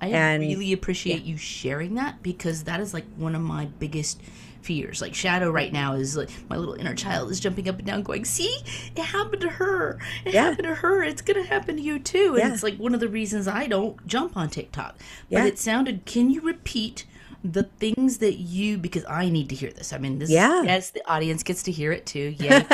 I 0.00 0.08
and, 0.08 0.42
really 0.42 0.72
appreciate 0.72 1.22
yeah. 1.22 1.32
you 1.32 1.36
sharing 1.36 1.94
that 1.96 2.22
because 2.22 2.64
that 2.64 2.80
is 2.80 2.94
like 2.94 3.04
one 3.16 3.34
of 3.34 3.42
my 3.42 3.66
biggest 3.66 4.20
fears. 4.62 5.00
Like 5.00 5.14
Shadow 5.14 5.50
right 5.50 5.72
now 5.72 5.94
is 5.94 6.16
like 6.16 6.30
my 6.48 6.56
little 6.56 6.74
inner 6.74 6.94
child 6.94 7.30
is 7.30 7.40
jumping 7.40 7.68
up 7.68 7.78
and 7.78 7.86
down, 7.86 8.02
going, 8.02 8.24
"See, 8.24 8.56
it 8.96 9.02
happened 9.02 9.42
to 9.42 9.48
her. 9.48 9.98
It 10.24 10.34
yeah. 10.34 10.44
happened 10.44 10.68
to 10.68 10.76
her. 10.76 11.02
It's 11.02 11.22
gonna 11.22 11.44
happen 11.44 11.76
to 11.76 11.82
you 11.82 11.98
too." 11.98 12.36
And 12.36 12.48
yeah. 12.48 12.52
it's 12.52 12.62
like 12.62 12.76
one 12.76 12.94
of 12.94 13.00
the 13.00 13.08
reasons 13.08 13.46
I 13.46 13.66
don't 13.66 14.06
jump 14.06 14.36
on 14.36 14.48
TikTok. 14.48 14.96
But 15.30 15.38
yeah. 15.38 15.46
it 15.46 15.58
sounded. 15.58 16.06
Can 16.06 16.30
you 16.30 16.40
repeat? 16.40 17.04
The 17.42 17.64
things 17.64 18.18
that 18.18 18.34
you 18.34 18.78
because 18.78 19.04
I 19.08 19.28
need 19.28 19.48
to 19.50 19.54
hear 19.54 19.70
this. 19.70 19.92
I 19.92 19.98
mean, 19.98 20.18
this 20.18 20.30
yeah. 20.30 20.62
yes, 20.62 20.90
the 20.90 21.08
audience 21.10 21.42
gets 21.42 21.62
to 21.64 21.72
hear 21.72 21.92
it 21.92 22.06
too. 22.06 22.34
Yeah, 22.40 22.64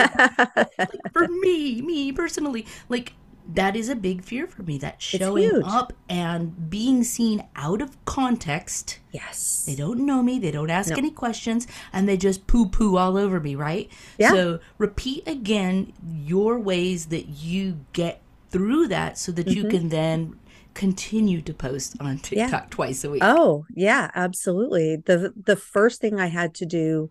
like, 0.79 1.13
for 1.13 1.27
me, 1.27 1.83
me 1.83 2.13
personally, 2.13 2.67
like 2.89 3.13
that 3.49 3.77
is 3.77 3.89
a 3.89 3.95
big 3.95 4.23
fear 4.23 4.47
for 4.47 4.63
me 4.63 4.79
that 4.79 5.01
showing 5.01 5.63
up 5.63 5.93
and 6.09 6.69
being 6.69 7.05
seen 7.05 7.47
out 7.55 7.81
of 7.81 8.05
context 8.05 8.99
yes 9.13 9.65
they 9.67 9.77
don't 9.77 10.05
know 10.05 10.23
me 10.23 10.39
they 10.39 10.51
don't 10.51 10.71
ask 10.71 10.91
no. 10.91 10.97
any 10.97 11.11
questions 11.11 11.67
and 11.93 12.09
they 12.09 12.17
just 12.17 12.47
poo 12.47 12.67
poo 12.67 12.97
all 12.97 13.17
over 13.17 13.39
me 13.39 13.55
right 13.55 13.91
yeah. 14.19 14.31
so 14.31 14.59
repeat 14.79 15.27
again 15.29 15.93
your 16.03 16.59
ways 16.59 17.07
that 17.07 17.29
you 17.29 17.79
get 17.93 18.21
through 18.51 18.89
that 18.89 19.19
so 19.19 19.31
that 19.33 19.47
mm-hmm. 19.47 19.65
you 19.65 19.69
can 19.69 19.89
then 19.91 20.39
continue 20.77 21.41
to 21.43 21.53
post 21.53 21.97
on 22.01 22.19
TikTok 22.19 22.51
yeah. 22.51 22.67
twice 22.71 23.03
a 23.03 23.11
week. 23.11 23.23
Oh, 23.25 23.67
yeah, 23.75 24.11
absolutely. 24.15 24.97
The 24.97 25.33
the 25.35 25.57
first 25.57 26.01
thing 26.01 26.21
I 26.21 26.27
had 26.27 26.55
to 26.57 26.67
do 26.67 27.11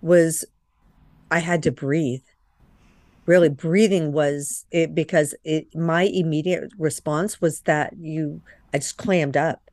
was 0.00 0.44
I 1.30 1.38
had 1.38 1.62
to 1.62 1.70
breathe 1.70 2.22
really 3.26 3.48
breathing 3.48 4.12
was 4.12 4.66
it 4.70 4.94
because 4.94 5.34
it 5.44 5.74
my 5.74 6.02
immediate 6.02 6.72
response 6.76 7.40
was 7.40 7.60
that 7.62 7.94
you 7.98 8.40
I 8.74 8.78
just 8.78 8.96
clammed 8.96 9.36
up 9.36 9.70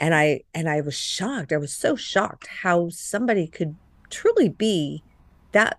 and 0.00 0.14
I 0.14 0.40
and 0.54 0.68
I 0.68 0.80
was 0.80 0.94
shocked. 0.94 1.52
I 1.52 1.56
was 1.56 1.72
so 1.72 1.96
shocked 1.96 2.46
how 2.62 2.88
somebody 2.90 3.46
could 3.46 3.76
truly 4.10 4.48
be 4.48 5.02
that 5.52 5.78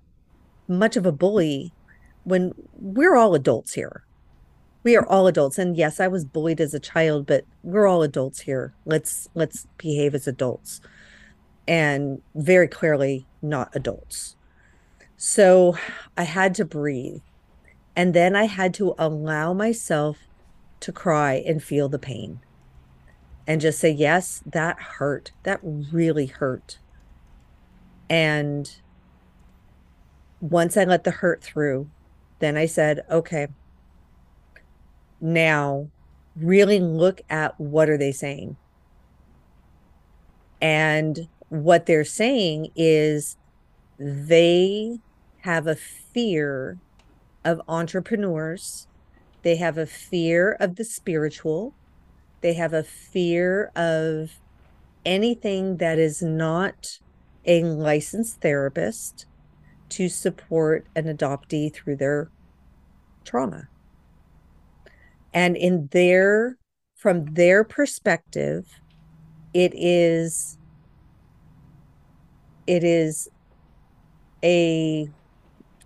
much 0.68 0.98
of 0.98 1.06
a 1.06 1.12
bully 1.12 1.72
when 2.24 2.54
we're 2.74 3.16
all 3.16 3.36
adults 3.36 3.74
here. 3.74 4.04
We 4.88 4.96
are 4.96 5.06
all 5.06 5.28
adults 5.28 5.58
and 5.58 5.76
yes, 5.76 6.00
I 6.00 6.08
was 6.08 6.24
bullied 6.24 6.62
as 6.62 6.74
a 6.74 6.80
child, 6.80 7.26
but 7.26 7.44
we're 7.62 7.88
all 7.88 8.04
adults 8.04 8.40
here. 8.40 8.74
Let's 8.86 9.28
let's 9.34 9.68
behave 9.78 10.16
as 10.16 10.30
adults. 10.30 10.80
And 11.68 12.22
very 12.34 12.70
clearly 12.70 13.28
not 13.42 13.70
adults. 13.76 14.38
So 15.18 15.76
I 16.16 16.24
had 16.24 16.56
to 16.56 16.64
breathe. 16.64 17.20
And 17.98 18.14
then 18.14 18.34
I 18.34 18.46
had 18.46 18.74
to 18.76 18.96
allow 18.98 19.52
myself 19.52 20.20
to 20.80 20.94
cry 20.94 21.44
and 21.46 21.62
feel 21.62 21.90
the 21.90 22.00
pain 22.00 22.40
and 23.46 23.60
just 23.60 23.80
say, 23.80 23.92
yes, 23.92 24.42
that 24.46 24.80
hurt. 24.80 25.34
That 25.44 25.60
really 25.62 26.28
hurt. 26.28 26.80
And 28.10 28.74
once 30.40 30.78
I 30.78 30.86
let 30.86 31.04
the 31.04 31.12
hurt 31.12 31.44
through, 31.44 31.90
then 32.40 32.56
I 32.56 32.68
said, 32.68 33.02
okay, 33.12 33.48
now 35.20 35.90
really 36.36 36.80
look 36.80 37.22
at 37.30 37.60
what 37.60 37.90
are 37.90 37.98
they 37.98 38.12
saying? 38.12 38.58
And 40.62 41.28
what 41.50 41.86
they're 41.86 42.04
saying 42.04 42.72
is 42.76 43.38
they 43.98 45.00
have 45.42 45.68
a 45.68 45.76
fear 45.76 46.78
of 47.46 47.62
entrepreneurs. 47.68 48.88
They 49.44 49.56
have 49.56 49.78
a 49.78 49.86
fear 49.86 50.58
of 50.60 50.76
the 50.76 50.84
spiritual. 50.84 51.74
They 52.42 52.54
have 52.54 52.74
a 52.74 52.84
fear 52.84 53.72
of 53.76 54.40
anything 55.06 55.78
that 55.78 55.98
is 55.98 56.22
not 56.22 57.00
a 57.46 57.64
licensed 57.64 58.42
therapist 58.42 59.26
to 59.90 60.10
support 60.10 60.86
an 60.96 61.06
adoptee 61.06 61.74
through 61.74 61.96
their 61.96 62.30
trauma. 63.24 63.70
And 65.34 65.56
in 65.56 65.88
their, 65.92 66.58
from 66.96 67.26
their 67.34 67.64
perspective, 67.64 68.68
it 69.54 69.74
is, 69.76 70.58
it 72.66 72.84
is 72.84 73.30
a, 74.44 75.10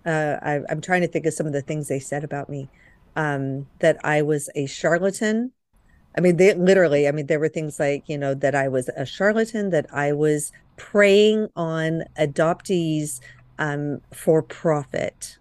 uh, 0.04 0.36
I, 0.42 0.60
I'm 0.68 0.80
trying 0.80 1.02
to 1.02 1.08
think 1.08 1.26
of 1.26 1.34
some 1.34 1.46
of 1.46 1.52
the 1.52 1.62
things 1.62 1.88
they 1.88 2.00
said 2.00 2.24
about 2.24 2.48
me. 2.48 2.68
Um, 3.14 3.66
that 3.80 3.98
I 4.04 4.22
was 4.22 4.48
a 4.54 4.64
charlatan. 4.64 5.52
I 6.16 6.22
mean, 6.22 6.38
they 6.38 6.54
literally, 6.54 7.06
I 7.06 7.12
mean, 7.12 7.26
there 7.26 7.38
were 7.38 7.48
things 7.48 7.78
like, 7.78 8.08
you 8.08 8.16
know, 8.16 8.32
that 8.34 8.54
I 8.54 8.68
was 8.68 8.88
a 8.96 9.04
charlatan, 9.04 9.68
that 9.70 9.86
I 9.92 10.12
was 10.12 10.50
preying 10.76 11.48
on 11.54 12.04
adoptees 12.18 13.20
um, 13.58 14.00
for 14.12 14.42
profit 14.42 15.36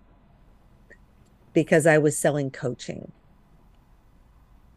because 1.53 1.87
I 1.87 1.97
was 1.97 2.17
selling 2.17 2.51
coaching 2.51 3.11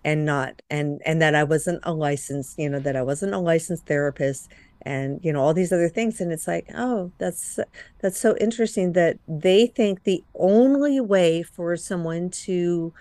and 0.04 0.24
not 0.24 0.60
and 0.70 1.00
and 1.06 1.20
that 1.22 1.34
I 1.34 1.44
wasn't 1.44 1.80
a 1.84 1.92
licensed, 1.92 2.58
you 2.58 2.68
know, 2.68 2.80
that 2.80 2.96
I 2.96 3.02
wasn't 3.02 3.34
a 3.34 3.38
licensed 3.38 3.86
therapist 3.86 4.50
and 4.82 5.18
you 5.22 5.32
know 5.32 5.40
all 5.40 5.54
these 5.54 5.72
other 5.72 5.88
things 5.88 6.20
and 6.20 6.30
it's 6.32 6.46
like, 6.46 6.66
oh, 6.74 7.10
that's 7.18 7.58
that's 8.00 8.20
so 8.20 8.36
interesting 8.36 8.92
that 8.92 9.18
they 9.26 9.66
think 9.66 10.04
the 10.04 10.22
only 10.34 11.00
way 11.00 11.42
for 11.42 11.76
someone 11.76 12.30
to 12.30 12.92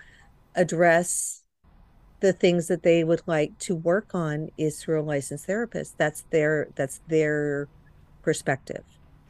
address 0.54 1.42
the 2.20 2.32
things 2.32 2.68
that 2.68 2.82
they 2.82 3.04
would 3.04 3.22
like 3.26 3.58
to 3.58 3.74
work 3.74 4.14
on 4.14 4.48
is 4.56 4.82
through 4.82 5.00
a 5.00 5.04
licensed 5.04 5.44
therapist. 5.46 5.98
That's 5.98 6.24
their 6.30 6.68
that's 6.74 7.02
their 7.08 7.68
perspective. 8.22 8.84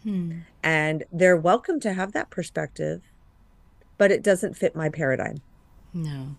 Hmm. 0.04 0.40
And 0.62 1.04
they're 1.10 1.36
welcome 1.36 1.80
to 1.80 1.92
have 1.92 2.12
that 2.12 2.30
perspective, 2.30 3.02
but 3.98 4.12
it 4.12 4.22
doesn't 4.22 4.56
fit 4.56 4.76
my 4.76 4.90
paradigm. 4.90 5.42
No. 5.92 6.36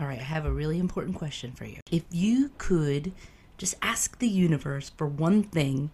All 0.00 0.06
right, 0.06 0.20
I 0.20 0.22
have 0.22 0.46
a 0.46 0.52
really 0.52 0.78
important 0.78 1.16
question 1.16 1.52
for 1.52 1.64
you. 1.64 1.80
If 1.90 2.04
you 2.10 2.52
could 2.58 3.12
just 3.56 3.74
ask 3.82 4.18
the 4.18 4.28
universe 4.28 4.90
for 4.96 5.06
one 5.06 5.42
thing 5.42 5.90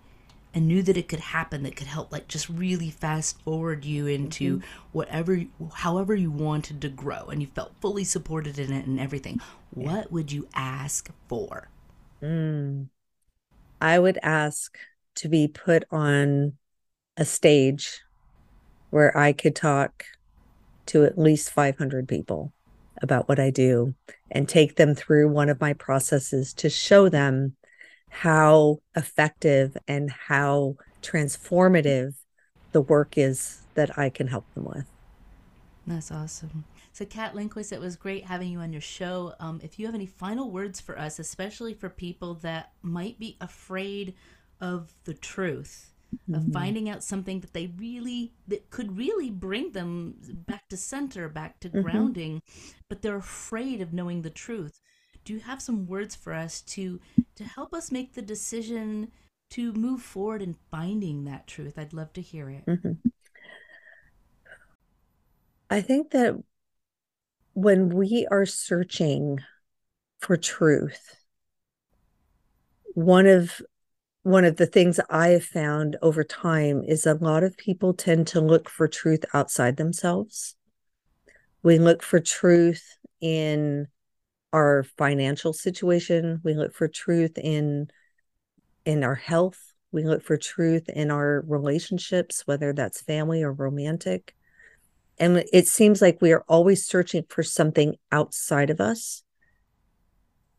and 0.53 0.69
knew 0.69 0.83
that 0.83 0.97
it 0.97 1.09
could 1.09 1.21
happen 1.21 1.63
that 1.65 1.75
could 1.75 1.87
help 1.87 2.13
like 2.13 2.29
just 2.29 2.49
really 2.49 2.91
fast 2.91 3.41
forward 3.43 3.85
you 3.85 4.07
into 4.07 4.59
mm-hmm. 4.59 4.67
whatever 4.93 5.41
however 5.73 6.15
you 6.15 6.31
wanted 6.31 6.81
to 6.81 6.89
grow 6.89 7.27
and 7.27 7.41
you 7.41 7.49
felt 7.49 7.73
fully 7.81 8.05
supported 8.05 8.57
in 8.59 8.73
it 8.73 8.87
and 8.87 9.01
everything 9.01 9.41
yeah. 9.75 9.91
what 9.91 10.13
would 10.13 10.31
you 10.31 10.47
ask 10.55 11.11
for 11.27 11.71
mm. 12.23 12.87
i 13.81 13.99
would 13.99 14.17
ask 14.23 14.79
to 15.17 15.29
be 15.29 15.49
put 15.49 15.83
on 15.91 16.53
a 17.17 17.25
stage 17.25 18.03
where 18.91 19.17
I 19.17 19.33
could 19.33 19.57
talk 19.57 20.05
to 20.87 21.05
at 21.05 21.19
least 21.19 21.51
500 21.51 22.07
people 22.07 22.53
about 23.05 23.29
what 23.29 23.39
I 23.39 23.51
do 23.51 23.95
and 24.33 24.49
take 24.49 24.77
them 24.77 24.97
through 24.97 25.29
one 25.31 25.49
of 25.49 25.61
my 25.61 25.75
processes 25.75 26.53
to 26.55 26.69
show 26.69 27.09
them 27.09 27.57
how 28.09 28.81
effective 28.97 29.77
and 29.87 30.11
how 30.11 30.77
transformative 31.03 32.15
the 32.73 32.81
work 32.83 33.17
is 33.17 33.63
that 33.75 33.97
I 33.99 34.11
can 34.11 34.29
help 34.29 34.53
them 34.55 34.65
with. 34.65 34.87
That's 35.87 36.11
awesome. 36.11 36.65
So, 36.93 37.05
Kat 37.05 37.35
Lindquist, 37.35 37.73
it 37.73 37.81
was 37.81 37.97
great 37.97 38.25
having 38.25 38.51
you 38.51 38.61
on 38.61 38.73
your 38.73 38.81
show. 38.81 39.35
Um, 39.41 39.61
if 39.63 39.79
you 39.79 39.87
have 39.87 39.95
any 39.95 40.07
final 40.07 40.51
words 40.51 40.81
for 40.81 40.99
us, 40.99 41.19
especially 41.19 41.75
for 41.75 41.91
people 41.91 42.35
that 42.37 42.73
might 42.83 43.19
be 43.19 43.37
afraid 43.41 44.15
of 44.61 44.95
the 45.05 45.15
truth, 45.15 45.94
mm-hmm. 46.15 46.35
of 46.35 46.53
finding 46.53 46.89
out 46.89 47.03
something 47.03 47.41
that 47.41 47.53
they 47.53 47.67
really 47.79 48.33
that 48.49 48.71
could 48.71 48.97
really 48.97 49.31
bring 49.31 49.73
them 49.73 50.15
back 50.47 50.69
to 50.69 50.77
center, 50.77 51.29
back 51.29 51.61
to 51.61 51.69
mm-hmm. 51.69 51.83
grounding, 51.83 52.43
but 52.89 53.03
they're 53.03 53.17
afraid 53.17 53.81
of 53.81 53.93
knowing 53.93 54.23
the 54.23 54.31
truth. 54.31 54.81
Do 55.25 55.33
you 55.33 55.41
have 55.41 55.63
some 55.63 55.87
words 55.87 56.15
for 56.15 56.33
us 56.33 56.61
to 56.63 57.01
to 57.37 57.45
help 57.45 57.75
us 57.75 57.91
make 57.91 58.15
the 58.15 58.23
decision 58.23 59.11
to 59.51 59.73
move 59.73 60.03
forward 60.03 60.43
in 60.43 60.57
finding 60.71 61.25
that 61.25 61.47
truth? 61.47 61.79
I'd 61.79 61.93
love 61.93 62.13
to 62.15 62.21
hear 62.21 62.51
it. 62.51 62.67
Mm-hmm. 62.67 62.93
I 65.71 65.81
think 65.81 66.11
that 66.11 66.35
when 67.55 67.89
we 67.89 68.27
are 68.31 68.47
searching 68.47 69.41
for 70.21 70.37
truth, 70.37 71.17
one 72.95 73.27
of 73.27 73.61
one 74.25 74.47
of 74.47 74.57
the 74.57 74.67
things 74.67 74.99
I 75.11 75.29
have 75.29 75.45
found 75.45 75.99
over 76.01 76.25
time 76.25 76.83
is 76.83 77.05
a 77.05 77.13
lot 77.13 77.45
of 77.45 77.59
people 77.59 77.93
tend 77.93 78.27
to 78.29 78.41
look 78.41 78.71
for 78.71 78.89
truth 78.89 79.23
outside 79.35 79.77
themselves. 79.77 80.57
We 81.63 81.79
look 81.79 82.03
for 82.03 82.21
truth 82.21 82.83
in 83.21 83.87
our 84.51 84.85
financial 84.97 85.53
situation, 85.53 86.41
we 86.43 86.55
look 86.55 86.75
for 86.75 86.89
truth 86.89 87.37
in 87.37 87.89
in 88.87 89.05
our 89.05 89.15
health, 89.15 89.75
we 89.93 90.05
look 90.05 90.23
for 90.23 90.39
truth 90.39 90.89
in 90.89 91.11
our 91.11 91.45
relationships, 91.47 92.47
whether 92.47 92.73
that's 92.73 93.03
family 93.03 93.43
or 93.43 93.53
romantic. 93.53 94.35
And 95.19 95.45
it 95.53 95.69
seems 95.69 96.01
like 96.01 96.23
we 96.23 96.33
are 96.33 96.45
always 96.49 96.87
searching 96.87 97.25
for 97.29 97.43
something 97.43 97.97
outside 98.11 98.71
of 98.71 98.81
us. 98.81 99.23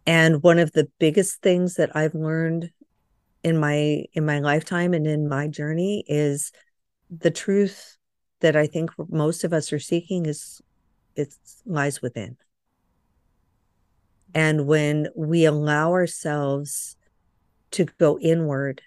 And 0.06 0.44
one 0.44 0.60
of 0.60 0.72
the 0.74 0.88
biggest 1.00 1.42
things 1.42 1.76
that 1.76 1.96
I've 1.96 2.14
learned 2.14 2.70
in 3.46 3.60
my 3.60 4.04
in 4.14 4.26
my 4.26 4.40
lifetime 4.40 4.96
and 4.96 5.06
in 5.06 5.30
my 5.30 5.48
journey 5.48 6.04
is 6.08 6.52
the 7.12 7.30
truth 7.30 7.96
that 8.40 8.56
I 8.56 8.66
think 8.66 8.90
most 9.08 9.44
of 9.44 9.54
us 9.54 9.72
are 9.72 9.78
seeking 9.80 10.26
is 10.26 10.64
it 11.16 11.32
lies 11.64 12.02
within. 12.02 12.38
And 14.34 14.66
when 14.66 15.10
we 15.16 15.46
allow 15.46 15.92
ourselves 15.92 16.98
to 17.72 17.86
go 18.00 18.18
inward 18.18 18.82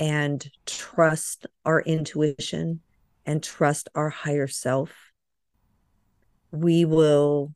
and 0.00 0.44
trust 0.66 1.46
our 1.64 1.80
intuition 1.80 2.80
and 3.24 3.44
trust 3.44 3.88
our 3.94 4.10
higher 4.10 4.48
self, 4.48 4.90
we 6.50 6.84
will 6.84 7.54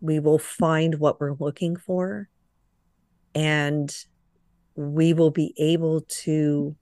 we 0.00 0.18
will 0.18 0.38
find 0.38 0.94
what 0.94 1.20
we're 1.20 1.36
looking 1.38 1.76
for 1.76 2.30
and 3.34 3.94
we 4.76 5.12
will 5.12 5.30
be 5.30 5.54
able 5.56 6.02
to 6.02 6.76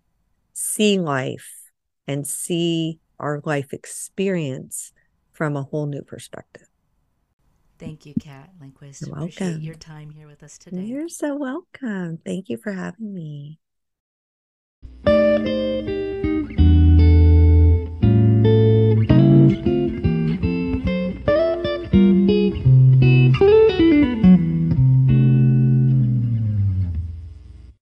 see 0.52 0.98
life 0.98 1.50
and 2.06 2.26
see 2.26 2.98
our 3.18 3.40
life 3.44 3.72
experience 3.72 4.92
from 5.32 5.56
a 5.56 5.62
whole 5.62 5.86
new 5.86 6.02
perspective. 6.02 6.66
Thank 7.78 8.06
you, 8.06 8.14
Kat 8.20 8.50
Lindquist. 8.60 9.02
You're 9.02 9.10
welcome. 9.10 9.28
Appreciate 9.28 9.60
your 9.60 9.74
time 9.74 10.10
here 10.10 10.26
with 10.26 10.42
us 10.42 10.58
today. 10.58 10.82
You're 10.82 11.08
so 11.08 11.36
welcome. 11.36 12.18
Thank 12.24 12.48
you 12.48 12.56
for 12.56 12.72
having 12.72 13.12
me. 13.12 13.58